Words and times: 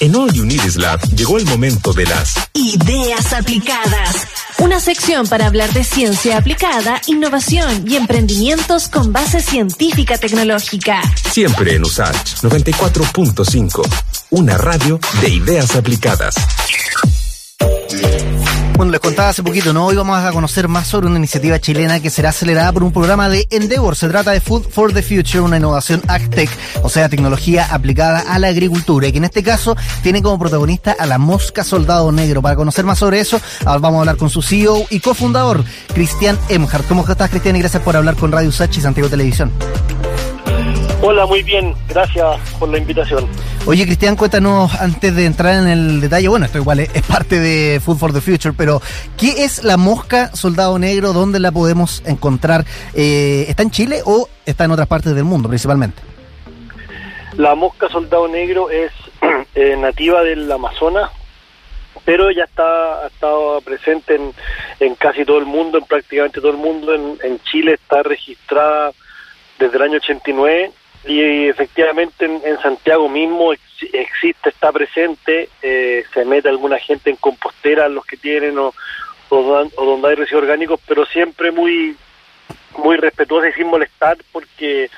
En 0.00 0.14
All 0.14 0.32
You 0.32 0.44
Need 0.44 0.64
Is 0.64 0.76
Lab 0.76 1.00
llegó 1.16 1.38
el 1.38 1.44
momento 1.46 1.92
de 1.92 2.06
las 2.06 2.34
Ideas 2.54 3.32
aplicadas. 3.32 4.28
Una 4.58 4.78
sección 4.78 5.26
para 5.26 5.46
hablar 5.46 5.72
de 5.72 5.82
ciencia 5.82 6.38
aplicada, 6.38 7.00
innovación 7.06 7.84
y 7.88 7.96
emprendimientos 7.96 8.88
con 8.88 9.12
base 9.12 9.40
científica 9.40 10.16
tecnológica. 10.16 11.00
Siempre 11.30 11.74
en 11.74 11.84
USACH 11.84 12.42
94.5. 12.42 13.82
Una 14.30 14.56
radio 14.56 15.00
de 15.20 15.30
ideas 15.30 15.74
aplicadas. 15.74 16.34
Bueno, 18.78 18.92
les 18.92 19.00
contaba 19.00 19.30
hace 19.30 19.42
poquito, 19.42 19.72
¿no? 19.72 19.86
Hoy 19.86 19.96
vamos 19.96 20.16
a 20.24 20.30
conocer 20.30 20.68
más 20.68 20.86
sobre 20.86 21.08
una 21.08 21.18
iniciativa 21.18 21.58
chilena 21.58 21.98
que 21.98 22.10
será 22.10 22.28
acelerada 22.28 22.72
por 22.72 22.84
un 22.84 22.92
programa 22.92 23.28
de 23.28 23.44
Endeavor. 23.50 23.96
Se 23.96 24.08
trata 24.08 24.30
de 24.30 24.40
Food 24.40 24.68
for 24.70 24.92
the 24.92 25.02
Future, 25.02 25.40
una 25.40 25.56
innovación 25.56 26.00
AgTech, 26.06 26.48
o 26.82 26.88
sea, 26.88 27.08
tecnología 27.08 27.66
aplicada 27.72 28.20
a 28.20 28.38
la 28.38 28.46
agricultura, 28.46 29.08
y 29.08 29.12
que 29.12 29.18
en 29.18 29.24
este 29.24 29.42
caso 29.42 29.76
tiene 30.04 30.22
como 30.22 30.38
protagonista 30.38 30.94
a 30.96 31.06
la 31.06 31.18
mosca 31.18 31.64
soldado 31.64 32.12
negro. 32.12 32.40
Para 32.40 32.54
conocer 32.54 32.84
más 32.84 33.00
sobre 33.00 33.18
eso, 33.18 33.40
vamos 33.64 33.96
a 33.96 33.98
hablar 33.98 34.16
con 34.16 34.30
su 34.30 34.42
CEO 34.42 34.86
y 34.90 35.00
cofundador, 35.00 35.64
Cristian 35.92 36.38
Emhart. 36.48 36.86
¿Cómo 36.86 37.04
estás, 37.04 37.30
Cristian? 37.30 37.56
Y 37.56 37.58
gracias 37.58 37.82
por 37.82 37.96
hablar 37.96 38.14
con 38.14 38.30
Radio 38.30 38.52
Sachi 38.52 38.78
y 38.78 38.82
Santiago 38.82 39.08
Televisión. 39.08 39.50
Hola, 41.00 41.26
muy 41.26 41.44
bien. 41.44 41.74
Gracias 41.88 42.26
por 42.58 42.68
la 42.68 42.78
invitación. 42.78 43.24
Oye, 43.66 43.84
Cristian, 43.84 44.16
cuéntanos 44.16 44.74
antes 44.80 45.14
de 45.14 45.26
entrar 45.26 45.54
en 45.54 45.68
el 45.68 46.00
detalle. 46.00 46.26
Bueno, 46.26 46.46
esto 46.46 46.58
igual 46.58 46.80
es, 46.80 46.90
parte 47.02 47.38
de 47.38 47.78
Food 47.78 47.98
for 47.98 48.12
the 48.12 48.20
Future, 48.20 48.52
pero 48.56 48.82
¿qué 49.16 49.44
es 49.44 49.62
la 49.62 49.76
mosca 49.76 50.34
soldado 50.34 50.76
negro? 50.76 51.12
¿Dónde 51.12 51.38
la 51.38 51.52
podemos 51.52 52.02
encontrar? 52.04 52.64
Eh, 52.94 53.46
¿Está 53.48 53.62
en 53.62 53.70
Chile 53.70 54.00
o 54.04 54.28
está 54.44 54.64
en 54.64 54.72
otras 54.72 54.88
partes 54.88 55.14
del 55.14 55.22
mundo 55.22 55.48
principalmente? 55.48 56.02
La 57.36 57.54
mosca 57.54 57.88
soldado 57.88 58.26
negro 58.26 58.68
es 58.68 58.90
eh, 59.54 59.76
nativa 59.78 60.22
del 60.22 60.50
Amazonas, 60.50 61.12
pero 62.04 62.32
ya 62.32 62.42
está 62.42 63.04
ha 63.04 63.06
estado 63.06 63.60
presente 63.60 64.16
en, 64.16 64.34
en, 64.80 64.96
casi 64.96 65.24
todo 65.24 65.38
el 65.38 65.46
mundo, 65.46 65.78
en 65.78 65.84
prácticamente 65.84 66.40
todo 66.40 66.50
el 66.50 66.56
mundo. 66.56 66.92
En, 66.92 67.18
en 67.22 67.38
Chile 67.44 67.74
está 67.74 68.02
registrada 68.02 68.90
desde 69.60 69.76
el 69.76 69.82
año 69.82 69.98
89 69.98 70.72
y 71.04 71.48
efectivamente 71.48 72.24
en, 72.24 72.60
Santiago 72.60 73.08
mismo 73.08 73.52
existe, 73.52 74.50
está 74.50 74.72
presente, 74.72 75.48
eh, 75.62 76.04
se 76.12 76.24
mete 76.24 76.48
alguna 76.48 76.78
gente 76.78 77.10
en 77.10 77.16
compostera, 77.16 77.88
los 77.88 78.04
que 78.04 78.16
tienen 78.16 78.58
o, 78.58 78.74
o, 79.28 79.42
donde 79.76 80.08
hay 80.08 80.14
residuos 80.16 80.42
orgánicos, 80.42 80.80
pero 80.86 81.06
siempre 81.06 81.50
muy 81.50 81.96
muy 82.78 82.96
respetuosa 82.96 83.48
y 83.48 83.52
sin 83.52 83.66
molestar 83.66 84.16
porque 84.32 84.90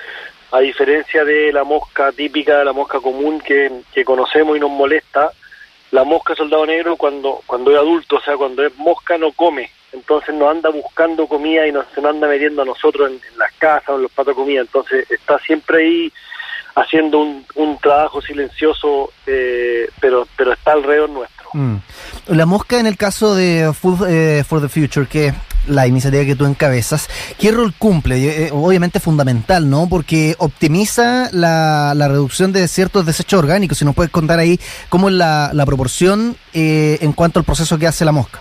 a 0.52 0.60
diferencia 0.60 1.24
de 1.24 1.52
la 1.52 1.64
mosca 1.64 2.12
típica, 2.12 2.58
de 2.58 2.64
la 2.64 2.72
mosca 2.72 3.00
común 3.00 3.40
que, 3.40 3.70
que 3.92 4.04
conocemos 4.04 4.56
y 4.56 4.60
nos 4.60 4.70
molesta, 4.70 5.32
la 5.92 6.04
mosca 6.04 6.34
soldado 6.34 6.66
negro 6.66 6.96
cuando 6.96 7.42
cuando 7.46 7.70
es 7.70 7.78
adulto, 7.78 8.16
o 8.16 8.20
sea, 8.20 8.36
cuando 8.36 8.64
es 8.64 8.76
mosca 8.76 9.18
no 9.18 9.32
come, 9.32 9.70
entonces 9.92 10.34
no 10.34 10.48
anda 10.48 10.70
buscando 10.70 11.26
comida 11.26 11.66
y 11.66 11.72
no 11.72 11.84
se 11.94 12.00
nos 12.00 12.14
anda 12.14 12.28
metiendo 12.28 12.62
a 12.62 12.64
nosotros 12.64 13.10
en, 13.10 13.20
las 13.38 13.52
casas 13.52 13.90
o 13.90 13.96
en 13.96 14.02
los 14.02 14.12
platos 14.12 14.34
de 14.34 14.40
comida, 14.40 14.60
entonces 14.60 15.10
está 15.10 15.38
siempre 15.40 15.78
ahí 15.78 16.12
haciendo 16.74 17.18
un, 17.20 17.44
un 17.56 17.78
trabajo 17.78 18.20
silencioso, 18.20 19.12
eh, 19.26 19.88
pero 20.00 20.26
pero 20.36 20.52
está 20.52 20.72
alrededor 20.72 21.10
nuestro. 21.10 21.48
Mm. 21.52 21.76
La 22.28 22.46
mosca 22.46 22.78
en 22.78 22.86
el 22.86 22.96
caso 22.96 23.34
de 23.34 23.72
Food 23.72 24.08
eh, 24.08 24.44
for 24.44 24.60
the 24.60 24.68
Future, 24.68 25.06
que 25.06 25.28
es 25.28 25.34
la 25.66 25.86
iniciativa 25.86 26.24
que 26.24 26.36
tú 26.36 26.46
encabezas, 26.46 27.08
¿qué 27.38 27.50
rol 27.50 27.74
cumple? 27.76 28.46
Eh, 28.46 28.50
obviamente 28.52 29.00
fundamental, 29.00 29.68
¿no? 29.68 29.88
Porque 29.88 30.34
optimiza 30.38 31.28
la, 31.32 31.92
la, 31.94 32.08
reducción 32.08 32.52
de 32.52 32.66
ciertos 32.66 33.04
desechos 33.04 33.40
orgánicos. 33.40 33.78
Si 33.78 33.84
nos 33.84 33.94
puedes 33.94 34.10
contar 34.10 34.38
ahí 34.38 34.58
cómo 34.88 35.08
es 35.08 35.14
la, 35.14 35.50
la 35.52 35.66
proporción 35.66 36.36
en 36.52 37.12
cuanto 37.12 37.40
al 37.40 37.44
proceso 37.44 37.78
que 37.78 37.86
hace 37.86 38.04
la 38.04 38.12
mosca. 38.12 38.40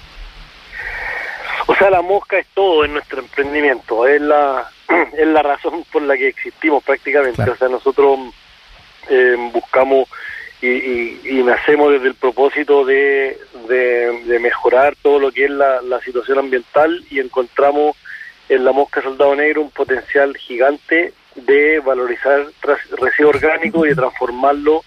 O 1.70 1.76
sea, 1.76 1.92
la 1.92 2.02
mosca 2.02 2.40
es 2.40 2.48
todo 2.56 2.84
en 2.84 2.94
nuestro 2.94 3.20
emprendimiento, 3.20 4.08
es 4.08 4.20
la, 4.20 4.68
es 5.16 5.28
la 5.28 5.44
razón 5.44 5.86
por 5.92 6.02
la 6.02 6.18
que 6.18 6.30
existimos 6.30 6.84
prácticamente. 6.84 7.48
O 7.48 7.56
sea, 7.56 7.70
nosotros 7.70 8.18
eh, 9.08 9.36
buscamos 9.54 10.10
y, 10.64 10.68
y, 10.68 11.44
nacemos 11.44 11.92
desde 11.92 12.08
el 12.08 12.16
propósito 12.16 12.84
de, 12.86 13.38
de, 13.68 14.40
mejorar 14.40 14.96
todo 15.04 15.20
lo 15.20 15.32
que 15.32 15.46
es 15.46 15.52
la, 15.52 15.80
la 15.84 16.02
situación 16.02 16.40
ambiental 16.40 17.06
y 17.12 17.20
encontramos 17.20 17.96
en 18.50 18.66
la 18.66 18.72
mosca 18.72 19.04
soldado 19.04 19.36
negro 19.36 19.62
un 19.62 19.70
potencial 19.70 20.36
gigante 20.38 21.14
de 21.36 21.80
valorizar 21.82 22.48
residuo 22.98 23.30
orgánico 23.30 23.86
y 23.86 23.90
de 23.90 23.96
transformarlo 23.96 24.84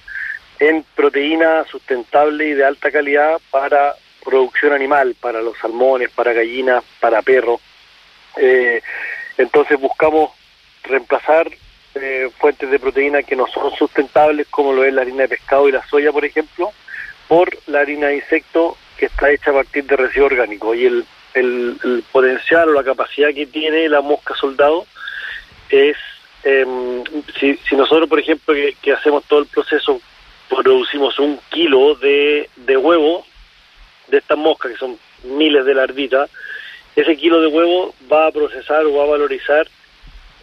en 0.58 0.84
proteína 0.96 1.64
sustentable 1.70 2.48
y 2.48 2.54
de 2.54 2.64
alta 2.64 2.90
calidad 2.90 3.38
para 3.52 3.94
producción 4.24 4.72
animal 4.72 5.16
para 5.20 5.42
los 5.42 5.56
salmones, 5.58 6.10
para 6.10 6.32
gallinas, 6.32 6.84
para 7.00 7.22
perros. 7.22 7.60
Eh, 8.36 8.80
entonces 9.38 9.78
buscamos 9.80 10.30
reemplazar 10.84 11.50
eh, 11.94 12.30
fuentes 12.38 12.70
de 12.70 12.78
proteína 12.78 13.22
que 13.22 13.36
no 13.36 13.46
son 13.46 13.74
sustentables, 13.76 14.46
como 14.48 14.72
lo 14.72 14.84
es 14.84 14.92
la 14.92 15.02
harina 15.02 15.22
de 15.22 15.28
pescado 15.28 15.68
y 15.68 15.72
la 15.72 15.86
soya, 15.86 16.12
por 16.12 16.24
ejemplo, 16.24 16.72
por 17.28 17.50
la 17.66 17.80
harina 17.80 18.08
de 18.08 18.16
insecto 18.16 18.76
que 18.96 19.06
está 19.06 19.30
hecha 19.30 19.50
a 19.50 19.54
partir 19.54 19.84
de 19.84 19.96
residuo 19.96 20.26
orgánico. 20.26 20.74
Y 20.74 20.86
el, 20.86 21.04
el, 21.34 22.04
potencial 22.10 22.68
o 22.68 22.72
la 22.72 22.84
capacidad 22.84 23.32
que 23.34 23.46
tiene 23.46 23.88
la 23.88 24.00
mosca 24.00 24.34
soldado 24.34 24.86
es, 25.70 25.96
em, 26.44 27.02
si, 27.38 27.56
si 27.68 27.76
nosotros, 27.76 28.08
por 28.08 28.20
ejemplo, 28.20 28.54
que, 28.54 28.76
que 28.80 28.92
hacemos 28.92 29.24
todo 29.24 29.40
el 29.40 29.46
proceso, 29.46 30.00
producimos 30.48 31.18
un 31.18 31.38
kilo 31.50 31.94
de, 31.94 32.48
de 32.56 32.76
huevo, 32.76 33.24
de 34.12 34.18
estas 34.18 34.38
moscas, 34.38 34.70
que 34.70 34.78
son 34.78 34.96
miles 35.24 35.64
de 35.64 35.74
larvitas, 35.74 36.30
ese 36.94 37.16
kilo 37.16 37.40
de 37.40 37.48
huevo 37.48 37.94
va 38.12 38.28
a 38.28 38.30
procesar 38.30 38.84
o 38.84 38.94
va 38.94 39.04
a 39.04 39.06
valorizar 39.16 39.66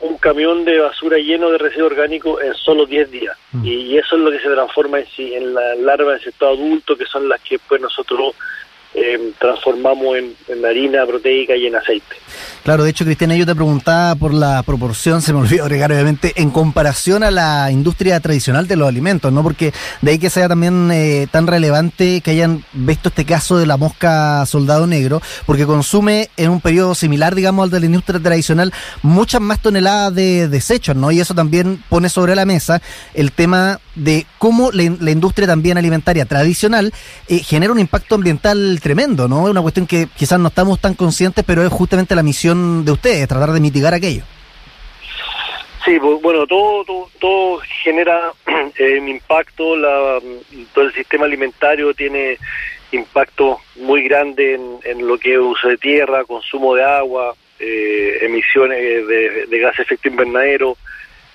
un 0.01 0.17
camión 0.17 0.65
de 0.65 0.79
basura 0.79 1.17
lleno 1.17 1.51
de 1.51 1.57
residuo 1.57 1.87
orgánico 1.87 2.41
en 2.41 2.53
solo 2.55 2.85
10 2.85 3.11
días. 3.11 3.37
Mm. 3.51 3.65
Y, 3.65 3.97
eso 3.97 4.15
es 4.15 4.21
lo 4.21 4.31
que 4.31 4.39
se 4.39 4.49
transforma 4.49 4.99
en 4.99 5.07
sí, 5.07 5.33
en 5.33 5.53
la 5.53 5.75
larva 5.75 6.13
en 6.13 6.21
sector 6.21 6.53
adulto, 6.53 6.97
que 6.97 7.05
son 7.05 7.29
las 7.29 7.41
que 7.41 7.59
pues 7.59 7.79
nosotros 7.79 8.33
eh, 8.95 9.33
transformamos 9.39 10.17
en, 10.17 10.65
harina 10.65 11.05
proteica 11.05 11.55
y 11.55 11.67
en 11.67 11.75
aceite. 11.75 12.15
Claro, 12.63 12.83
de 12.83 12.89
hecho, 12.89 13.05
Cristiana, 13.05 13.35
yo 13.35 13.45
te 13.45 13.53
preguntaba 13.53 14.15
por 14.15 14.33
la 14.33 14.63
proporción, 14.63 15.21
se 15.21 15.31
me 15.31 15.39
olvidó 15.41 15.63
agregar 15.63 15.91
obviamente, 15.91 16.33
en 16.35 16.49
comparación 16.49 17.23
a 17.23 17.29
la 17.29 17.71
industria 17.71 18.19
tradicional 18.19 18.67
de 18.67 18.75
los 18.75 18.87
alimentos, 18.87 19.31
¿no? 19.31 19.43
Porque 19.43 19.73
de 20.01 20.11
ahí 20.11 20.19
que 20.19 20.29
sea 20.29 20.49
también 20.49 20.89
eh, 20.91 21.27
tan 21.31 21.45
relevante 21.45 22.21
que 22.21 22.31
hayan 22.31 22.63
visto 22.73 23.09
este 23.09 23.25
caso 23.25 23.57
de 23.57 23.67
la 23.67 23.77
mosca 23.77 24.45
soldado 24.45 24.87
negro, 24.87 25.21
porque 25.45 25.65
consume 25.65 26.29
en 26.35 26.49
un 26.49 26.59
periodo 26.59 26.95
similar, 26.95 27.35
digamos, 27.35 27.65
al 27.65 27.69
de 27.69 27.79
la 27.79 27.85
industria 27.85 28.19
tradicional, 28.19 28.73
muchas 29.03 29.41
más 29.41 29.61
toneladas 29.61 30.15
de 30.15 30.47
desechos, 30.47 30.95
¿no? 30.95 31.11
Y 31.11 31.19
eso 31.19 31.35
también 31.35 31.83
pone 31.89 32.09
sobre 32.09 32.35
la 32.35 32.45
mesa 32.45 32.81
el 33.13 33.31
tema 33.31 33.79
de 33.99 34.25
cómo 34.37 34.71
la, 34.71 34.83
industria 34.83 35.47
también 35.47 35.77
alimentaria 35.77 36.25
tradicional 36.25 36.91
eh, 37.27 37.39
genera 37.39 37.71
un 37.71 37.79
impacto 37.79 38.15
ambiental 38.15 38.79
tremendo, 38.81 39.27
¿no? 39.27 39.45
Es 39.45 39.51
una 39.51 39.61
cuestión 39.61 39.85
que 39.85 40.07
quizás 40.15 40.39
no 40.39 40.47
estamos 40.47 40.79
tan 40.79 40.93
conscientes, 40.93 41.43
pero 41.45 41.63
es 41.63 41.71
justamente 41.71 42.15
la 42.15 42.23
misión 42.23 42.85
de 42.85 42.91
ustedes, 42.91 43.27
tratar 43.27 43.51
de 43.51 43.59
mitigar 43.59 43.93
aquello. 43.93 44.23
Sí, 45.83 45.97
bueno, 45.97 46.45
todo, 46.47 47.09
todo, 47.19 47.59
genera 47.83 48.31
eh, 48.77 49.01
impacto, 49.05 49.75
la, 49.75 50.19
todo 50.73 50.85
el 50.85 50.93
sistema 50.93 51.25
alimentario 51.25 51.93
tiene 51.93 52.37
impacto 52.91 53.59
muy 53.75 54.03
grande 54.03 54.59
en, 54.83 55.07
lo 55.07 55.17
que 55.17 55.33
es 55.33 55.39
uso 55.39 55.67
de 55.67 55.77
tierra, 55.77 56.23
consumo 56.25 56.73
de 56.75 56.83
agua, 56.83 57.35
eh, 57.59 58.19
emisiones 58.21 59.07
de, 59.07 59.45
de 59.45 59.59
gas 59.59 59.77
efecto 59.79 60.07
invernadero, 60.07 60.77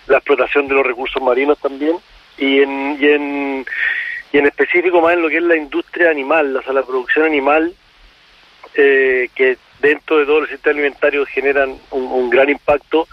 la 0.06 0.16
explotación 0.18 0.68
de 0.68 0.74
los 0.74 0.86
recursos 0.86 1.22
marinos 1.22 1.58
también 1.58 1.96
y 2.38 2.60
en, 2.60 2.96
y 3.00 3.06
en, 3.06 3.66
y 4.32 4.38
en 4.38 4.46
específico 4.46 5.00
más 5.00 5.14
en 5.14 5.22
lo 5.22 5.28
que 5.28 5.36
es 5.36 5.42
la 5.42 5.56
industria 5.56 6.10
animal, 6.10 6.56
o 6.56 6.62
sea, 6.62 6.72
la 6.72 6.82
producción 6.82 7.24
animal, 7.24 7.74
eh, 8.74 9.28
que 9.34 9.58
dentro 9.80 10.18
de 10.18 10.26
todos 10.26 10.40
los 10.42 10.50
sistemas 10.50 10.76
alimentarios 10.76 11.28
generan 11.28 11.78
un, 11.90 12.30
gran 12.30 12.48
impacto, 12.48 13.06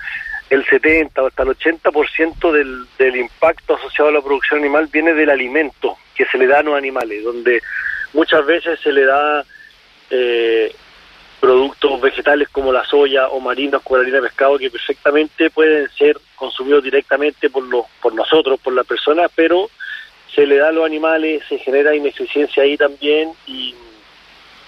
el 0.49 0.65
70 0.65 1.21
o 1.21 1.27
hasta 1.27 1.43
el 1.43 1.49
80% 1.49 2.51
del, 2.51 2.85
del 2.97 3.15
impacto 3.15 3.75
asociado 3.75 4.09
a 4.09 4.13
la 4.13 4.21
producción 4.21 4.59
animal 4.59 4.87
viene 4.91 5.13
del 5.13 5.29
alimento 5.29 5.97
que 6.15 6.25
se 6.25 6.37
le 6.37 6.47
da 6.47 6.59
a 6.59 6.63
los 6.63 6.75
animales, 6.75 7.23
donde 7.23 7.61
muchas 8.13 8.45
veces 8.45 8.79
se 8.79 8.91
le 8.91 9.05
da 9.05 9.45
eh, 10.09 10.73
vegetales 12.01 12.49
como 12.49 12.71
la 12.71 12.85
soya 12.85 13.27
o 13.27 13.39
marinos 13.39 13.81
como 13.81 13.97
la 13.97 14.03
harina 14.03 14.17
de 14.17 14.27
pescado 14.27 14.57
que 14.57 14.69
perfectamente 14.69 15.49
pueden 15.49 15.89
ser 15.89 16.17
consumidos 16.35 16.83
directamente 16.83 17.49
por 17.49 17.63
los 17.63 17.85
por 18.01 18.13
nosotros, 18.13 18.59
por 18.59 18.73
la 18.73 18.83
persona, 18.83 19.27
pero 19.33 19.69
se 20.33 20.45
le 20.45 20.57
da 20.57 20.69
a 20.69 20.71
los 20.71 20.85
animales, 20.85 21.43
se 21.47 21.57
genera 21.59 21.95
ineficiencia 21.95 22.63
ahí 22.63 22.77
también 22.77 23.31
y, 23.45 23.75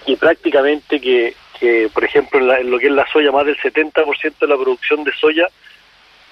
y 0.06 0.16
prácticamente 0.16 1.00
que, 1.00 1.34
que, 1.58 1.88
por 1.92 2.04
ejemplo, 2.04 2.54
en, 2.54 2.70
lo 2.70 2.78
que 2.78 2.86
es 2.86 2.92
la 2.92 3.06
soya, 3.10 3.32
más 3.32 3.46
del 3.46 3.56
70% 3.56 4.38
de 4.38 4.46
la 4.46 4.56
producción 4.56 5.04
de 5.04 5.12
soya 5.12 5.46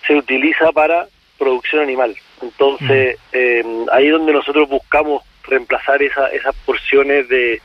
se 0.06 0.14
utiliza 0.14 0.70
para 0.72 1.06
producción 1.38 1.82
animal. 1.82 2.14
Entonces, 2.42 3.16
mm. 3.16 3.20
eh, 3.32 3.64
ahí 3.92 4.08
donde 4.08 4.32
nosotros 4.32 4.68
buscamos 4.68 5.22
reemplazar 5.44 6.02
esa, 6.02 6.28
esas 6.28 6.54
porciones 6.66 7.28
de, 7.28 7.60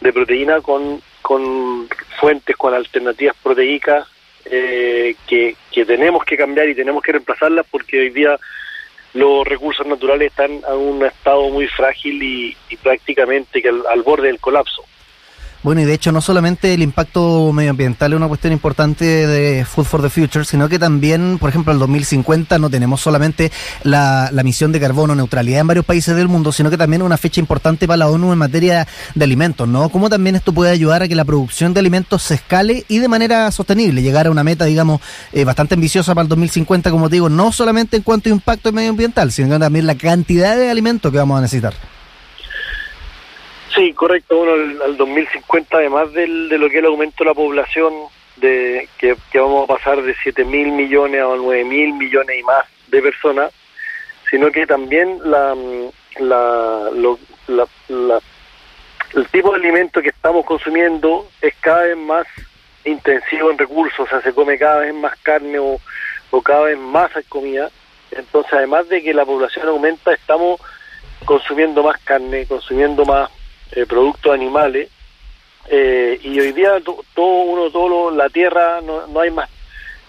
de 0.00 0.12
proteína 0.12 0.60
con, 0.60 1.00
con 1.22 1.88
fuentes, 2.20 2.56
con 2.56 2.74
alternativas 2.74 3.36
proteicas 3.42 4.06
eh, 4.44 5.14
que, 5.26 5.56
que 5.70 5.84
tenemos 5.84 6.24
que 6.24 6.36
cambiar 6.36 6.68
y 6.68 6.74
tenemos 6.74 7.02
que 7.02 7.12
reemplazarlas 7.12 7.64
porque 7.70 8.00
hoy 8.00 8.10
día 8.10 8.38
los 9.14 9.46
recursos 9.46 9.86
naturales 9.86 10.30
están 10.30 10.62
a 10.66 10.74
un 10.74 11.04
estado 11.04 11.48
muy 11.50 11.66
frágil 11.68 12.22
y, 12.22 12.56
prácticamente 12.82 13.62
que 13.62 13.68
al, 13.68 14.02
borde 14.02 14.28
del 14.28 14.40
colapso. 14.40 14.82
Bueno, 15.62 15.80
y 15.80 15.84
de 15.84 15.94
hecho 15.94 16.10
no 16.10 16.20
solamente 16.20 16.74
el 16.74 16.82
impacto 16.82 17.52
medioambiental 17.52 18.12
es 18.12 18.16
una 18.16 18.26
cuestión 18.26 18.52
importante 18.52 19.04
de 19.04 19.64
Food 19.64 19.84
for 19.84 20.02
the 20.02 20.10
Future, 20.10 20.44
sino 20.44 20.68
que 20.68 20.76
también, 20.76 21.38
por 21.38 21.50
ejemplo, 21.50 21.72
el 21.72 21.78
2050 21.78 22.58
no 22.58 22.68
tenemos 22.68 23.00
solamente 23.00 23.52
la, 23.84 24.30
la 24.32 24.42
misión 24.42 24.72
de 24.72 24.80
carbono 24.80 25.14
neutralidad 25.14 25.60
en 25.60 25.68
varios 25.68 25.84
países 25.84 26.16
del 26.16 26.26
mundo, 26.26 26.50
sino 26.50 26.68
que 26.68 26.76
también 26.76 27.02
una 27.02 27.16
fecha 27.16 27.38
importante 27.38 27.86
para 27.86 27.98
la 27.98 28.08
ONU 28.08 28.32
en 28.32 28.38
materia 28.38 28.88
de 29.14 29.24
alimentos, 29.24 29.68
¿no? 29.68 29.88
¿Cómo 29.88 30.10
también 30.10 30.34
esto 30.34 30.52
puede 30.52 30.72
ayudar 30.72 31.02
a 31.02 31.08
que 31.08 31.14
la 31.14 31.24
producción 31.24 31.72
de 31.72 31.78
alimentos 31.78 32.24
se 32.24 32.34
escale 32.34 32.84
y 32.88 32.98
de 32.98 33.06
manera 33.06 33.48
sostenible, 33.52 34.02
llegar 34.02 34.26
a 34.26 34.32
una 34.32 34.42
meta, 34.42 34.64
digamos, 34.64 35.00
eh, 35.32 35.44
bastante 35.44 35.74
ambiciosa 35.74 36.12
para 36.12 36.22
el 36.22 36.28
2050, 36.28 36.90
como 36.90 37.08
te 37.08 37.16
digo, 37.16 37.28
no 37.28 37.52
solamente 37.52 37.96
en 37.96 38.02
cuanto 38.02 38.28
a 38.28 38.32
impacto 38.32 38.72
medioambiental, 38.72 39.30
sino 39.30 39.60
también 39.60 39.86
la 39.86 39.94
cantidad 39.94 40.56
de 40.56 40.70
alimentos 40.70 41.12
que 41.12 41.18
vamos 41.18 41.38
a 41.38 41.42
necesitar? 41.42 41.91
Sí, 43.74 43.92
correcto. 43.94 44.36
Bueno, 44.36 44.84
al, 44.84 44.96
2050, 44.96 45.76
además 45.76 46.12
de 46.12 46.26
lo 46.26 46.68
que 46.68 46.78
el 46.78 46.86
aumento 46.86 47.24
de 47.24 47.30
la 47.30 47.34
población, 47.34 47.92
de 48.36 48.88
que, 48.98 49.16
vamos 49.34 49.64
a 49.64 49.74
pasar 49.74 50.02
de 50.02 50.14
7 50.22 50.44
mil 50.44 50.72
millones 50.72 51.22
a 51.22 51.34
9 51.36 51.64
mil 51.64 51.94
millones 51.94 52.38
y 52.38 52.42
más 52.42 52.64
de 52.88 53.00
personas, 53.00 53.52
sino 54.30 54.50
que 54.50 54.66
también 54.66 55.18
la, 55.24 55.54
la, 56.18 56.90
la, 57.48 58.20
el 59.14 59.28
tipo 59.28 59.50
de 59.50 59.56
alimento 59.56 60.02
que 60.02 60.08
estamos 60.08 60.44
consumiendo 60.44 61.28
es 61.40 61.54
cada 61.60 61.82
vez 61.82 61.96
más 61.96 62.26
intensivo 62.84 63.50
en 63.50 63.58
recursos, 63.58 64.00
o 64.00 64.06
sea, 64.06 64.20
se 64.22 64.34
come 64.34 64.58
cada 64.58 64.80
vez 64.80 64.94
más 64.94 65.16
carne 65.22 65.58
o, 65.58 65.78
o 66.30 66.42
cada 66.42 66.62
vez 66.64 66.78
más 66.78 67.10
comida. 67.28 67.70
Entonces, 68.10 68.52
además 68.52 68.88
de 68.88 69.02
que 69.02 69.14
la 69.14 69.24
población 69.24 69.68
aumenta, 69.68 70.12
estamos 70.12 70.60
consumiendo 71.24 71.82
más 71.82 71.98
carne, 72.02 72.46
consumiendo 72.46 73.04
más 73.04 73.30
eh, 73.72 73.86
productos 73.86 74.32
animales 74.32 74.90
eh, 75.68 76.18
y 76.22 76.38
hoy 76.40 76.52
día 76.52 76.72
todo 77.14 77.26
uno 77.26 77.70
todo 77.70 78.10
la 78.10 78.28
tierra 78.28 78.80
no, 78.82 79.06
no 79.06 79.20
hay 79.20 79.30
más 79.30 79.48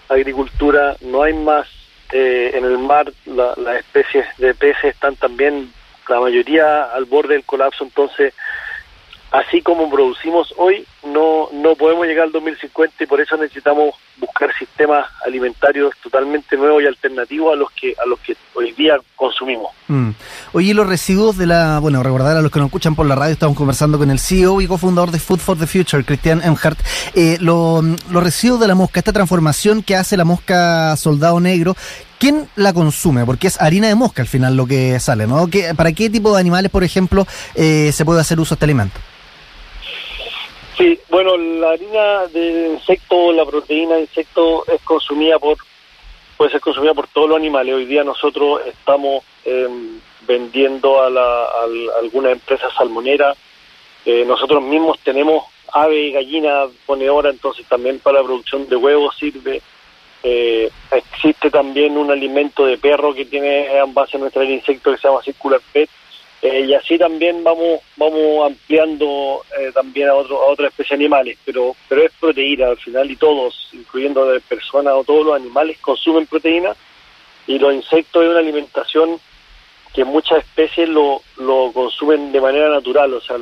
agricultura 0.08 0.96
no 1.00 1.22
hay 1.22 1.32
más 1.32 1.68
eh, 2.12 2.50
en 2.54 2.64
el 2.64 2.78
mar 2.78 3.12
las 3.26 3.76
especies 3.76 4.26
de 4.38 4.54
peces 4.54 4.94
están 4.94 5.16
también 5.16 5.72
la 6.08 6.20
mayoría 6.20 6.84
al 6.84 7.04
borde 7.06 7.34
del 7.34 7.44
colapso 7.44 7.84
entonces 7.84 8.34
así 9.34 9.60
como 9.62 9.90
producimos 9.90 10.54
hoy 10.56 10.86
no 11.02 11.48
no 11.52 11.74
podemos 11.74 12.06
llegar 12.06 12.26
al 12.26 12.32
2050 12.32 13.02
y 13.02 13.06
por 13.06 13.20
eso 13.20 13.36
necesitamos 13.36 13.94
buscar 14.18 14.48
sistemas 14.56 15.06
alimentarios 15.26 15.92
totalmente 16.02 16.56
nuevos 16.56 16.82
y 16.82 16.86
alternativos 16.86 17.52
a 17.52 17.56
los 17.56 17.70
que 17.72 17.94
a 18.00 18.06
los 18.06 18.20
que 18.20 18.36
hoy 18.54 18.72
día 18.72 18.96
consumimos. 19.16 19.72
Mm. 19.88 20.10
Oye, 20.52 20.72
los 20.72 20.86
residuos 20.86 21.36
de 21.36 21.46
la, 21.46 21.80
bueno, 21.80 22.02
recordar 22.02 22.36
a 22.36 22.42
los 22.42 22.52
que 22.52 22.60
nos 22.60 22.66
escuchan 22.66 22.94
por 22.94 23.06
la 23.06 23.16
radio, 23.16 23.32
estamos 23.32 23.56
conversando 23.56 23.98
con 23.98 24.10
el 24.10 24.20
CEO 24.20 24.60
y 24.60 24.68
cofundador 24.68 25.10
de 25.10 25.18
Food 25.18 25.40
for 25.40 25.58
the 25.58 25.66
Future, 25.66 26.04
Cristian 26.04 26.40
Emhart. 26.42 26.78
Eh, 27.14 27.38
los 27.40 27.84
residuos 28.10 28.60
de 28.60 28.68
la 28.68 28.76
mosca, 28.76 29.00
esta 29.00 29.12
transformación 29.12 29.82
que 29.82 29.96
hace 29.96 30.16
la 30.16 30.24
mosca 30.24 30.96
soldado 30.96 31.40
negro, 31.40 31.76
¿quién 32.18 32.48
la 32.54 32.72
consume? 32.72 33.24
Porque 33.26 33.48
es 33.48 33.60
harina 33.60 33.88
de 33.88 33.96
mosca 33.96 34.22
al 34.22 34.28
final 34.28 34.56
lo 34.56 34.66
que 34.66 35.00
sale, 35.00 35.26
¿no? 35.26 35.48
¿Para 35.76 35.92
qué 35.92 36.08
tipo 36.08 36.32
de 36.32 36.40
animales, 36.40 36.70
por 36.70 36.84
ejemplo, 36.84 37.26
eh, 37.56 37.90
se 37.92 38.04
puede 38.04 38.20
hacer 38.20 38.38
uso 38.38 38.54
de 38.54 38.56
este 38.56 38.66
alimento? 38.66 39.00
Sí, 40.84 41.00
bueno, 41.08 41.38
la 41.38 41.70
harina 41.70 42.26
de 42.26 42.68
insecto, 42.74 43.32
la 43.32 43.46
proteína 43.46 43.94
de 43.94 44.02
insecto 44.02 44.66
es 44.66 44.82
consumida 44.82 45.38
por, 45.38 45.56
puede 46.36 46.50
ser 46.50 46.60
consumida 46.60 46.92
por 46.92 47.06
todos 47.06 47.26
los 47.26 47.38
animales. 47.38 47.74
Hoy 47.74 47.86
día 47.86 48.04
nosotros 48.04 48.60
estamos 48.66 49.24
em, 49.46 49.98
vendiendo 50.26 51.02
a, 51.02 51.08
la, 51.08 51.46
algunas 52.02 52.32
empresas 52.32 52.70
salmoneras. 52.76 53.34
Eh, 54.04 54.26
nosotros 54.26 54.62
mismos 54.62 54.98
tenemos 54.98 55.44
ave 55.72 56.02
y 56.02 56.12
gallina 56.12 56.66
ponedora, 56.84 57.30
entonces 57.30 57.64
también 57.66 57.98
para 58.00 58.18
la 58.18 58.24
producción 58.24 58.68
de 58.68 58.76
huevos 58.76 59.16
sirve. 59.16 59.62
Eh, 60.22 60.70
existe 60.90 61.50
también 61.50 61.96
un 61.96 62.10
alimento 62.10 62.66
de 62.66 62.76
perro 62.76 63.14
que 63.14 63.24
tiene 63.24 63.74
en 63.78 63.94
base 63.94 64.18
a 64.18 64.20
nuestra 64.20 64.44
insecto 64.44 64.92
que 64.92 64.98
se 64.98 65.08
llama 65.08 65.22
Circular 65.22 65.62
Pet, 65.72 65.88
eh, 66.44 66.60
y 66.60 66.74
así 66.74 66.98
también 66.98 67.42
vamos 67.42 67.80
vamos 67.96 68.44
ampliando 68.44 69.42
eh, 69.58 69.72
también 69.72 70.10
a, 70.10 70.14
otro, 70.14 70.42
a 70.42 70.52
otras 70.52 70.68
especies 70.68 70.92
animales, 70.92 71.38
pero 71.42 71.74
pero 71.88 72.02
es 72.02 72.12
proteína 72.20 72.66
al 72.66 72.76
final 72.76 73.10
y 73.10 73.16
todos, 73.16 73.70
incluyendo 73.72 74.26
de 74.26 74.40
personas 74.40 74.92
o 74.92 75.04
todos 75.04 75.24
los 75.24 75.36
animales, 75.36 75.78
consumen 75.78 76.26
proteína 76.26 76.76
y 77.46 77.58
los 77.58 77.72
insectos 77.72 78.24
es 78.24 78.28
una 78.28 78.40
alimentación 78.40 79.18
que 79.94 80.04
muchas 80.04 80.40
especies 80.40 80.86
lo, 80.86 81.22
lo 81.38 81.72
consumen 81.72 82.30
de 82.30 82.42
manera 82.42 82.68
natural, 82.68 83.14
o 83.14 83.22
sea, 83.22 83.38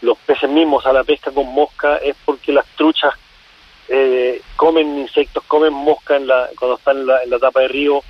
los 0.00 0.18
peces 0.18 0.48
mismos 0.48 0.86
a 0.86 0.92
la 0.92 1.02
pesca 1.02 1.32
con 1.32 1.52
mosca 1.52 1.96
es 1.96 2.14
porque 2.24 2.52
las 2.52 2.66
truchas 2.76 3.12
eh, 3.88 4.40
comen 4.54 5.00
insectos, 5.00 5.42
comen 5.48 5.72
mosca 5.72 6.14
en 6.14 6.28
la, 6.28 6.48
cuando 6.56 6.76
están 6.76 6.98
en 6.98 7.06
la, 7.08 7.24
en 7.24 7.30
la 7.30 7.40
tapa 7.40 7.62
de 7.62 7.68
río, 7.68 8.04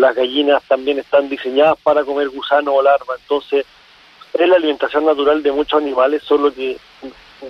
las 0.00 0.14
gallinas 0.14 0.62
también 0.68 0.98
están 0.98 1.28
diseñadas 1.28 1.76
para 1.82 2.04
comer 2.04 2.28
gusano 2.30 2.72
o 2.74 2.82
larva, 2.82 3.14
entonces 3.20 3.64
es 4.32 4.48
la 4.48 4.56
alimentación 4.56 5.04
natural 5.04 5.42
de 5.42 5.52
muchos 5.52 5.80
animales, 5.80 6.22
solo 6.24 6.52
que 6.52 6.76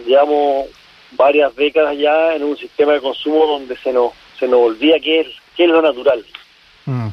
llevamos 0.07 0.67
varias 1.13 1.55
décadas 1.57 1.97
ya 1.99 2.35
en 2.35 2.45
un 2.45 2.57
sistema 2.57 2.93
de 2.93 3.01
consumo 3.01 3.47
donde 3.47 3.77
se 3.77 3.93
nos, 3.93 4.13
se 4.39 4.47
nos 4.47 4.61
olvida 4.61 4.97
qué 5.03 5.21
es, 5.21 5.29
qué 5.57 5.65
es 5.65 5.71
lo 5.71 5.83
natural. 5.83 6.25
Mm. 6.87 7.09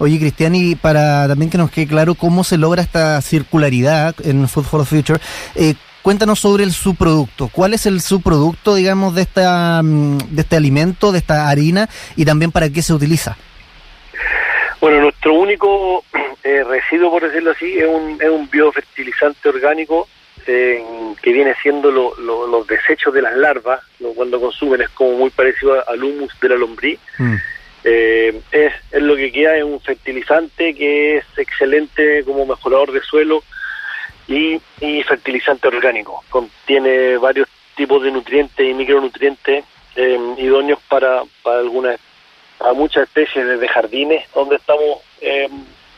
Oye, 0.00 0.18
Cristian, 0.18 0.54
y 0.54 0.76
para 0.76 1.26
también 1.26 1.50
que 1.50 1.58
nos 1.58 1.72
quede 1.72 1.88
claro 1.88 2.14
cómo 2.14 2.44
se 2.44 2.56
logra 2.56 2.82
esta 2.82 3.20
circularidad 3.20 4.14
en 4.24 4.48
Food 4.48 4.64
for 4.64 4.80
the 4.80 4.86
Future, 4.86 5.20
eh, 5.56 5.74
cuéntanos 6.02 6.38
sobre 6.38 6.62
el 6.62 6.72
subproducto. 6.72 7.48
¿Cuál 7.48 7.74
es 7.74 7.84
el 7.84 8.00
subproducto, 8.00 8.76
digamos, 8.76 9.16
de, 9.16 9.22
esta, 9.22 9.82
mm, 9.82 10.18
de 10.30 10.42
este 10.42 10.56
alimento, 10.56 11.10
de 11.10 11.18
esta 11.18 11.48
harina, 11.48 11.88
y 12.14 12.24
también 12.24 12.52
para 12.52 12.70
qué 12.70 12.80
se 12.80 12.94
utiliza? 12.94 13.36
Bueno, 14.80 15.00
nuestro 15.00 15.34
único 15.34 16.04
eh, 16.44 16.64
residuo, 16.64 17.10
por 17.10 17.22
decirlo 17.22 17.50
así, 17.52 17.78
es 17.78 17.86
un, 17.86 18.18
es 18.20 18.28
un 18.28 18.48
biofertilizante 18.48 19.48
orgánico 19.48 20.08
eh, 20.46 20.82
que 21.20 21.32
viene 21.32 21.54
siendo 21.62 21.90
los 21.90 22.66
desechos 22.66 23.12
de 23.12 23.22
las 23.22 23.36
larvas, 23.36 23.80
cuando 24.14 24.40
consumen 24.40 24.80
es 24.80 24.88
como 24.90 25.12
muy 25.12 25.30
parecido 25.30 25.86
al 25.88 26.02
humus 26.02 26.32
de 26.40 26.48
la 26.48 26.56
lombriz. 26.56 26.98
Mm. 27.18 27.34
Eh, 27.84 28.40
es, 28.50 28.72
es, 28.90 29.02
lo 29.02 29.14
que 29.16 29.30
queda, 29.30 29.56
es 29.56 29.64
un 29.64 29.80
fertilizante 29.80 30.74
que 30.74 31.18
es 31.18 31.24
excelente 31.36 32.24
como 32.24 32.46
mejorador 32.46 32.92
de 32.92 33.02
suelo 33.02 33.42
y, 34.26 34.60
y 34.80 35.02
fertilizante 35.02 35.68
orgánico. 35.68 36.24
Contiene 36.30 37.16
varios 37.18 37.48
tipos 37.76 38.02
de 38.02 38.10
nutrientes 38.10 38.66
y 38.66 38.74
micronutrientes 38.74 39.64
idóneos 40.36 40.78
para, 40.88 41.22
para 41.42 41.58
algunas 41.58 41.98
a 42.60 42.72
muchas 42.72 43.04
especies 43.04 43.60
de 43.60 43.68
jardines 43.68 44.24
donde 44.34 44.56
estamos 44.56 44.98
eh, 45.20 45.48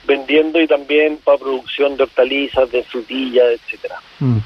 vendiendo 0.04 0.60
y 0.60 0.66
también 0.66 1.18
para 1.18 1.38
producción 1.38 1.96
de 1.96 2.04
hortalizas, 2.04 2.70
de 2.70 2.82
frutillas, 2.82 3.46
etcétera. 3.52 3.96
Mm. 4.18 4.38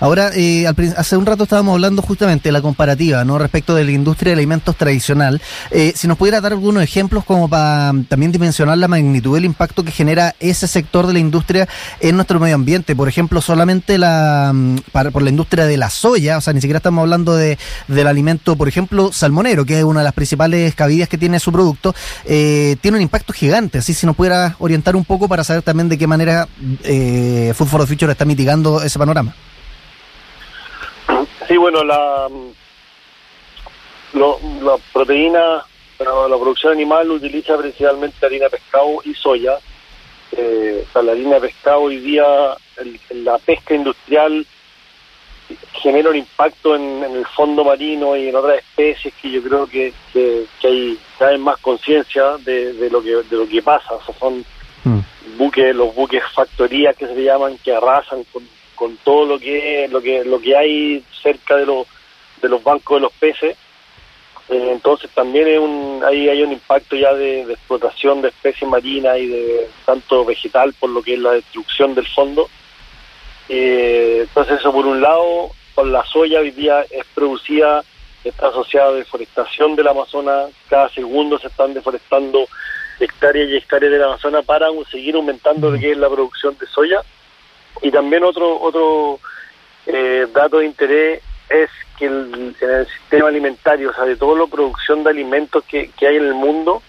Ahora, 0.00 0.30
eh, 0.34 0.66
hace 0.96 1.16
un 1.16 1.26
rato 1.26 1.42
estábamos 1.42 1.74
hablando 1.74 2.02
justamente 2.02 2.48
de 2.48 2.52
la 2.52 2.62
comparativa, 2.62 3.24
¿no? 3.24 3.38
Respecto 3.38 3.74
de 3.74 3.84
la 3.84 3.90
industria 3.90 4.30
de 4.30 4.38
alimentos 4.38 4.76
tradicional. 4.76 5.42
Eh, 5.70 5.92
si 5.96 6.06
nos 6.06 6.16
pudiera 6.16 6.40
dar 6.40 6.52
algunos 6.52 6.82
ejemplos 6.82 7.24
como 7.24 7.48
para 7.48 7.92
también 8.08 8.30
dimensionar 8.30 8.78
la 8.78 8.86
magnitud 8.86 9.34
del 9.34 9.44
impacto 9.44 9.82
que 9.84 9.90
genera 9.90 10.36
ese 10.38 10.68
sector 10.68 11.06
de 11.06 11.14
la 11.14 11.18
industria 11.18 11.68
en 12.00 12.14
nuestro 12.14 12.38
medio 12.38 12.54
ambiente. 12.54 12.94
Por 12.94 13.08
ejemplo, 13.08 13.40
solamente 13.40 13.98
la 13.98 14.52
mm, 14.54 14.76
por 15.12 15.22
la 15.22 15.30
industria 15.30 15.66
de 15.66 15.76
la 15.76 15.90
soya, 15.90 16.38
o 16.38 16.40
sea, 16.40 16.52
ni 16.52 16.60
siquiera 16.60 16.78
estamos 16.78 17.02
hablando 17.02 17.34
de, 17.34 17.58
del 17.88 18.06
alimento, 18.06 18.56
por 18.56 18.68
ejemplo, 18.68 19.12
salmonero, 19.12 19.64
que 19.64 19.78
es 19.78 19.84
una 19.84 20.00
de 20.00 20.04
las 20.04 20.14
principales 20.14 20.74
cabidas 20.74 21.08
que 21.08 21.18
tiene 21.18 21.40
su 21.40 21.50
producto, 21.50 21.94
eh, 22.24 22.76
tiene 22.80 22.98
un 22.98 23.02
impacto 23.02 23.32
gigante. 23.32 23.78
Así, 23.78 23.94
si 23.94 24.06
nos 24.06 24.14
pudiera 24.14 24.54
orientar 24.60 24.94
un 24.94 25.04
poco 25.04 25.28
para 25.28 25.42
saber 25.42 25.62
también 25.62 25.88
de 25.88 25.98
qué 25.98 26.06
manera 26.06 26.46
eh, 26.84 27.52
Food 27.56 27.66
for 27.68 27.80
the 27.80 27.86
Future 27.86 28.12
está 28.12 28.24
mitigando 28.24 28.80
ese 28.82 28.98
panorama. 28.98 29.34
Sí, 31.48 31.56
bueno, 31.56 31.82
la, 31.82 32.28
la 34.12 34.76
proteína, 34.92 35.64
la, 35.98 36.38
producción 36.38 36.74
animal 36.74 37.10
utiliza 37.10 37.56
principalmente 37.56 38.26
harina 38.26 38.44
de 38.44 38.50
pescado 38.50 38.98
y 39.02 39.14
soya. 39.14 39.56
Eh, 40.32 40.84
la 40.94 41.12
harina 41.12 41.36
de 41.36 41.40
pescado 41.40 41.80
hoy 41.80 42.00
día, 42.00 42.24
la 43.08 43.38
pesca 43.38 43.74
industrial 43.74 44.46
genera 45.72 46.10
un 46.10 46.16
impacto 46.16 46.76
en, 46.76 47.02
el 47.02 47.24
fondo 47.28 47.64
marino 47.64 48.14
y 48.14 48.28
en 48.28 48.36
otras 48.36 48.58
especies 48.58 49.14
que 49.14 49.30
yo 49.30 49.42
creo 49.42 49.66
que, 49.66 49.94
que, 50.12 50.44
hay 50.64 50.98
cada 51.18 51.30
vez 51.30 51.40
más 51.40 51.56
conciencia 51.60 52.36
de, 52.44 52.90
lo 52.90 53.02
que 53.02 53.22
de 53.22 53.36
lo 53.38 53.48
que 53.48 53.62
pasa. 53.62 53.94
O 53.94 54.04
sea, 54.04 54.14
son 54.18 54.44
mm. 54.84 54.98
buques, 55.38 55.74
los 55.74 55.94
buques 55.94 56.22
factorías 56.34 56.94
que 56.94 57.06
se 57.06 57.24
llaman, 57.24 57.56
que 57.64 57.74
arrasan 57.74 58.22
con, 58.24 58.46
con 58.78 58.96
todo 58.98 59.26
lo 59.26 59.38
que, 59.38 59.88
lo 59.90 60.00
que, 60.00 60.24
lo 60.24 60.40
que 60.40 60.56
hay 60.56 61.04
cerca 61.20 61.56
de 61.56 61.66
los, 61.66 61.86
de 62.40 62.48
los 62.48 62.62
bancos 62.62 62.98
de 62.98 63.00
los 63.00 63.12
peces. 63.14 63.56
Eh, 64.48 64.70
entonces 64.72 65.10
también 65.10 65.48
es 65.48 65.58
un, 65.58 66.02
hay 66.06 66.42
un 66.42 66.52
impacto 66.52 66.96
ya 66.96 67.12
de, 67.12 67.42
explotación 67.42 68.22
de 68.22 68.28
especies 68.28 68.70
marinas 68.70 69.18
y 69.18 69.26
de 69.26 69.68
tanto 69.84 70.24
vegetal 70.24 70.72
por 70.74 70.90
lo 70.90 71.02
que 71.02 71.14
es 71.14 71.20
la 71.20 71.32
destrucción 71.32 71.94
del 71.94 72.06
fondo. 72.06 72.48
Eh, 73.48 74.18
entonces 74.20 74.60
eso 74.60 74.72
por 74.72 74.86
un 74.86 75.00
lado, 75.00 75.50
con 75.74 75.92
la 75.92 76.04
soya 76.04 76.40
hoy 76.40 76.52
día 76.52 76.82
es 76.90 77.04
producida, 77.14 77.82
está 78.24 78.48
asociada 78.48 78.90
a 78.90 78.92
deforestación 78.92 79.74
del 79.74 79.88
Amazonas, 79.88 80.50
cada 80.68 80.88
segundo 80.90 81.38
se 81.38 81.48
están 81.48 81.74
deforestando 81.74 82.46
hectáreas 83.00 83.50
y 83.50 83.56
hectáreas 83.56 83.92
del 83.92 84.04
Amazonas 84.04 84.44
para 84.44 84.68
seguir 84.90 85.16
aumentando 85.16 85.70
lo 85.70 85.78
que 85.78 85.90
es 85.90 85.98
la 85.98 86.08
producción 86.08 86.56
de 86.58 86.66
soya. 86.66 87.02
Y 87.82 87.90
también 87.90 88.24
otro, 88.24 88.60
otro 88.60 89.20
eh, 89.86 90.26
dato 90.32 90.58
de 90.58 90.66
interés 90.66 91.22
es 91.48 91.70
que 91.98 92.06
el, 92.06 92.54
en 92.60 92.70
el 92.70 92.86
sistema 92.86 93.28
alimentario, 93.28 93.90
o 93.90 93.94
sea, 93.94 94.04
de 94.04 94.16
toda 94.16 94.38
la 94.38 94.46
producción 94.46 95.02
de 95.02 95.10
alimentos 95.10 95.64
que, 95.64 95.90
hay 96.00 96.16
en 96.16 96.26
el 96.26 96.34
mundo, 96.34 96.82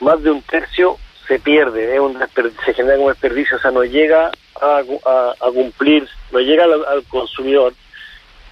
más 0.00 0.22
de 0.22 0.30
un 0.30 0.42
tercio 0.42 0.96
se 1.26 1.38
pierde, 1.38 2.00
un 2.00 2.18
se 2.64 2.74
genera 2.74 2.96
como 2.96 3.10
desperdicio, 3.10 3.56
o 3.56 3.60
sea, 3.60 3.70
no 3.70 3.84
llega 3.84 4.30
a, 4.60 4.82
cumplir, 5.52 6.08
no 6.32 6.40
llega 6.40 6.64
al, 6.64 7.04
consumidor. 7.08 7.72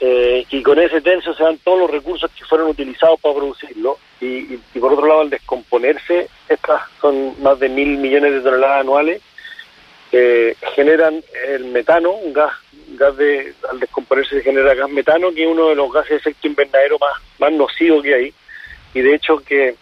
Eh, 0.00 0.46
y 0.50 0.62
con 0.62 0.78
ese 0.78 1.00
tercio 1.00 1.34
se 1.34 1.42
dan 1.42 1.58
todos 1.58 1.80
los 1.80 1.90
recursos 1.90 2.30
que 2.30 2.44
fueron 2.44 2.68
utilizados 2.68 3.18
para 3.20 3.34
producirlo. 3.34 3.98
Y, 4.20 4.54
y, 4.54 4.78
por 4.80 4.92
otro 4.92 5.06
lado, 5.06 5.22
al 5.22 5.30
descomponerse, 5.30 6.28
estas 6.48 6.82
son 7.00 7.34
más 7.42 7.58
de 7.58 7.68
mil 7.68 7.98
millones 7.98 8.32
de 8.32 8.40
toneladas 8.40 8.82
anuales, 8.82 9.20
eh, 10.12 10.56
generan 10.74 11.22
el 11.48 11.64
metano, 11.66 12.12
un 12.12 12.32
gas 12.32 12.52
gas 12.90 13.16
de, 13.16 13.52
al 13.70 13.80
descomponerse 13.80 14.36
se 14.36 14.42
genera 14.42 14.74
gas 14.74 14.90
metano, 14.90 15.32
que 15.32 15.42
es 15.42 15.48
uno 15.48 15.68
de 15.68 15.74
los 15.74 15.92
gases 15.92 16.10
de 16.10 16.16
efecto 16.16 16.46
invernadero 16.46 16.98
más, 16.98 17.12
más 17.38 17.52
nocivos 17.52 18.02
que 18.02 18.14
hay, 18.14 18.34
y 18.94 19.00
de 19.00 19.14
hecho 19.14 19.38
que 19.38 19.74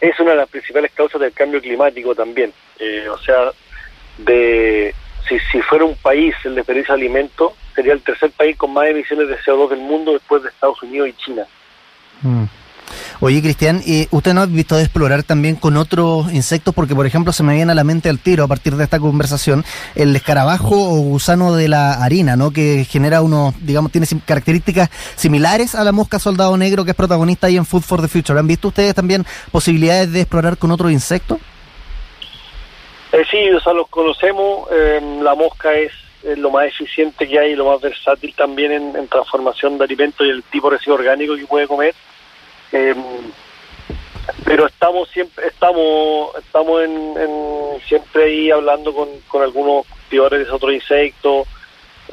es 0.00 0.20
una 0.20 0.32
de 0.32 0.36
las 0.36 0.48
principales 0.48 0.92
causas 0.92 1.20
del 1.20 1.32
cambio 1.32 1.60
climático 1.60 2.14
también. 2.14 2.52
Eh, 2.78 3.08
o 3.08 3.18
sea, 3.18 3.52
de 4.18 4.94
si, 5.28 5.38
si 5.50 5.62
fuera 5.62 5.84
un 5.84 5.96
país 5.96 6.34
el 6.44 6.54
desperdicio 6.54 6.94
de 6.94 7.00
alimentos, 7.00 7.52
sería 7.74 7.92
el 7.92 8.02
tercer 8.02 8.30
país 8.32 8.56
con 8.56 8.72
más 8.72 8.88
emisiones 8.88 9.28
de 9.28 9.38
CO2 9.38 9.70
del 9.70 9.80
mundo 9.80 10.12
después 10.12 10.42
de 10.42 10.48
Estados 10.48 10.82
Unidos 10.82 11.08
y 11.08 11.12
China. 11.14 11.46
Mm. 12.22 12.44
Oye, 13.24 13.40
Cristian, 13.40 13.80
¿y 13.86 14.08
¿usted 14.10 14.34
no 14.34 14.40
ha 14.40 14.46
visto 14.46 14.74
de 14.74 14.82
explorar 14.82 15.22
también 15.22 15.54
con 15.54 15.76
otros 15.76 16.32
insectos? 16.32 16.74
Porque, 16.74 16.96
por 16.96 17.06
ejemplo, 17.06 17.32
se 17.32 17.44
me 17.44 17.54
viene 17.54 17.70
a 17.70 17.74
la 17.76 17.84
mente 17.84 18.08
al 18.08 18.18
tiro 18.18 18.42
a 18.42 18.48
partir 18.48 18.74
de 18.74 18.82
esta 18.82 18.98
conversación 18.98 19.64
el 19.94 20.16
escarabajo 20.16 20.74
o 20.74 20.96
gusano 21.02 21.54
de 21.54 21.68
la 21.68 22.02
harina, 22.02 22.34
¿no? 22.34 22.50
Que 22.50 22.84
genera 22.84 23.22
unos, 23.22 23.54
digamos, 23.64 23.92
tiene 23.92 24.08
características 24.26 24.90
similares 25.14 25.76
a 25.76 25.84
la 25.84 25.92
mosca 25.92 26.18
soldado 26.18 26.56
negro 26.56 26.84
que 26.84 26.90
es 26.90 26.96
protagonista 26.96 27.46
ahí 27.46 27.56
en 27.56 27.64
Food 27.64 27.82
for 27.82 28.02
the 28.02 28.08
Future. 28.08 28.40
¿Han 28.40 28.48
visto 28.48 28.66
ustedes 28.66 28.92
también 28.92 29.24
posibilidades 29.52 30.12
de 30.12 30.22
explorar 30.22 30.58
con 30.58 30.72
otros 30.72 30.90
insectos? 30.90 31.38
Eh, 33.12 33.22
sí, 33.30 33.50
o 33.50 33.60
sea, 33.60 33.72
los 33.72 33.86
conocemos. 33.86 34.68
Em, 34.72 35.20
la 35.22 35.36
mosca 35.36 35.72
es, 35.74 35.92
lo 36.38 36.50
más 36.50 36.66
eficiente 36.66 37.28
que 37.28 37.38
hay 37.38 37.52
y 37.52 37.56
lo 37.56 37.66
más 37.66 37.80
versátil 37.80 38.34
también 38.34 38.72
en, 38.72 38.96
en 38.96 39.06
transformación 39.06 39.78
de 39.78 39.84
alimentos 39.84 40.26
y 40.26 40.30
el 40.30 40.42
tipo 40.42 40.70
de 40.70 40.78
residuo 40.78 40.96
orgánico 40.96 41.36
que 41.36 41.46
puede 41.46 41.68
comer. 41.68 41.94
Eh, 42.72 42.94
pero 44.44 44.66
estamos 44.66 45.08
siempre 45.10 45.46
estamos 45.46 46.34
estamos 46.36 46.82
en, 46.82 47.80
siempre 47.86 48.24
ahí 48.24 48.50
hablando 48.50 48.94
con, 48.94 49.08
con 49.28 49.42
algunos 49.42 49.86
cultivadores 49.86 50.46
de 50.46 50.52
otros 50.52 50.72
insectos. 50.72 51.46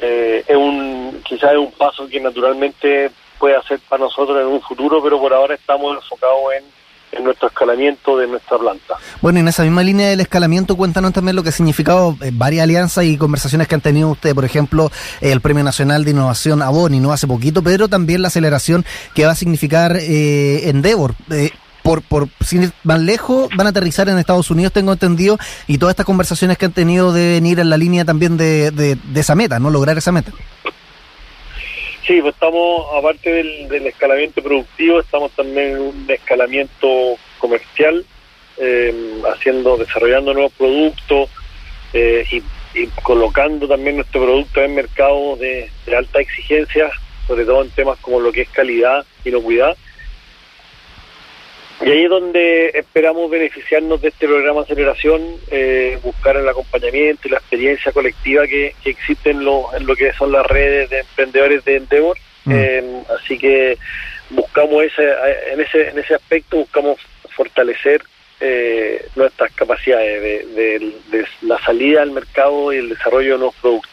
Eh, 0.00 0.44
es 0.46 0.56
un 0.56 1.22
quizás 1.24 1.52
es 1.52 1.58
un 1.58 1.72
paso 1.72 2.08
que 2.08 2.20
naturalmente 2.20 3.10
puede 3.38 3.56
hacer 3.56 3.80
para 3.88 4.04
nosotros 4.04 4.40
en 4.40 4.46
un 4.46 4.60
futuro 4.60 5.02
pero 5.02 5.18
por 5.20 5.32
ahora 5.32 5.54
estamos 5.54 5.96
enfocados 5.96 6.52
en 6.56 6.64
en 7.12 7.24
nuestro 7.24 7.48
escalamiento 7.48 8.16
de 8.16 8.26
nuestra 8.26 8.58
planta. 8.58 8.94
Bueno, 9.20 9.40
en 9.40 9.48
esa 9.48 9.62
misma 9.62 9.82
línea 9.82 10.08
del 10.08 10.20
escalamiento, 10.20 10.76
cuéntanos 10.76 11.12
también 11.12 11.36
lo 11.36 11.42
que 11.42 11.50
ha 11.50 11.52
significado 11.52 12.16
eh, 12.20 12.30
varias 12.32 12.64
alianzas 12.64 13.04
y 13.04 13.16
conversaciones 13.16 13.68
que 13.68 13.74
han 13.74 13.80
tenido 13.80 14.08
ustedes, 14.10 14.34
por 14.34 14.44
ejemplo, 14.44 14.90
el 15.20 15.40
Premio 15.40 15.64
Nacional 15.64 16.04
de 16.04 16.12
Innovación 16.12 16.62
Aboni, 16.62 17.00
no 17.00 17.12
hace 17.12 17.26
poquito, 17.26 17.62
pero 17.62 17.88
también 17.88 18.22
la 18.22 18.28
aceleración 18.28 18.84
que 19.14 19.26
va 19.26 19.32
a 19.32 19.36
significar 19.36 19.96
eh, 19.96 20.68
Endeavor. 20.68 21.14
Eh, 21.30 21.50
por, 21.82 22.02
por 22.02 22.28
sin 22.44 22.64
ir 22.64 22.72
más 22.84 23.00
lejos, 23.00 23.48
van 23.56 23.66
a 23.66 23.70
aterrizar 23.70 24.08
en 24.08 24.18
Estados 24.18 24.50
Unidos, 24.50 24.70
tengo 24.70 24.92
entendido, 24.92 25.38
y 25.66 25.78
todas 25.78 25.94
estas 25.94 26.04
conversaciones 26.04 26.58
que 26.58 26.66
han 26.66 26.72
tenido 26.72 27.10
deben 27.10 27.46
ir 27.46 27.58
en 27.58 27.70
la 27.70 27.78
línea 27.78 28.04
también 28.04 28.36
de, 28.36 28.70
de 28.70 29.20
esa 29.20 29.34
meta, 29.34 29.58
¿no? 29.58 29.70
Lograr 29.70 29.96
esa 29.96 30.12
meta. 30.12 30.30
Sí, 32.10 32.20
pues 32.20 32.34
estamos, 32.34 32.86
aparte 32.92 33.32
del, 33.32 33.86
escalamiento 33.86 34.42
productivo, 34.42 34.98
estamos 34.98 35.30
también 35.30 35.76
en 35.76 35.80
un 35.80 36.06
escalamiento 36.08 37.16
comercial, 37.38 38.04
eh, 38.56 39.22
haciendo, 39.32 39.76
desarrollando 39.76 40.34
nuevos 40.34 40.52
productos 40.54 41.30
eh, 41.92 42.24
y, 42.74 42.86
colocando 43.04 43.68
también 43.68 43.94
nuestro 43.94 44.24
producto 44.24 44.60
en 44.60 44.74
mercados 44.74 45.38
de, 45.38 45.70
de 45.86 45.96
alta 45.96 46.18
exigencia, 46.18 46.90
sobre 47.28 47.44
todo 47.44 47.62
en 47.62 47.70
temas 47.70 47.96
como 48.00 48.18
lo 48.18 48.32
que 48.32 48.40
es 48.40 48.48
calidad, 48.48 49.06
y 49.24 49.28
inocuidad 49.28 49.76
y 51.82 51.90
ahí 51.90 52.04
es 52.04 52.10
donde 52.10 52.66
esperamos 52.74 53.30
beneficiarnos 53.30 54.02
de 54.02 54.08
este 54.08 54.26
programa 54.26 54.60
de 54.60 54.64
aceleración, 54.64 55.22
eh, 55.50 55.98
buscar 56.02 56.36
el 56.36 56.48
acompañamiento 56.48 57.26
y 57.26 57.30
la 57.30 57.38
experiencia 57.38 57.90
colectiva 57.92 58.46
que, 58.46 58.74
existe 58.84 59.30
en 59.30 59.44
lo, 59.44 59.74
en 59.74 59.86
lo 59.86 59.96
que 59.96 60.12
son 60.12 60.32
las 60.32 60.46
redes 60.46 60.90
de 60.90 61.00
emprendedores 61.00 61.64
de 61.64 61.76
Endeavor. 61.76 62.18
Mm. 62.44 62.52
Eh, 62.54 63.02
así 63.18 63.38
que 63.38 63.78
buscamos 64.30 64.84
ese, 64.84 65.02
en 65.52 65.60
ese 65.60 65.88
en 65.88 65.98
ese 65.98 66.14
aspecto 66.14 66.58
buscamos 66.58 66.98
fortalecer 67.34 68.02
eh, 68.40 69.06
nuestras 69.16 69.52
capacidades 69.52 70.22
de, 70.22 70.92
de, 71.10 71.26
la 71.42 71.58
salida 71.64 72.02
al 72.02 72.10
mercado 72.10 72.72
y 72.72 72.78
el 72.78 72.88
desarrollo 72.90 73.32
de 73.32 73.38
nuevos 73.38 73.54
productos. 73.60 73.90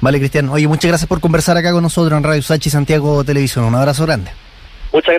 Vale, 0.00 0.18
Cristian. 0.18 0.48
Oye, 0.50 0.66
muchas 0.68 0.90
gracias 0.90 1.08
por 1.08 1.20
conversar 1.20 1.56
acá 1.56 1.72
con 1.72 1.82
nosotros 1.82 2.16
en 2.16 2.24
Radio 2.24 2.42
Sachi 2.42 2.68
Santiago 2.68 3.24
Televisión. 3.24 3.64
Un 3.64 3.74
abrazo 3.74 4.04
grande. 4.04 4.30
Muchas 4.92 5.08
gracias. 5.08 5.12